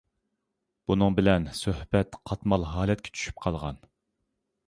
[0.91, 3.81] بۇنىڭ بىلەن سۆھبەت قاتمال ھالەتكە چۈشۈپ قالغان.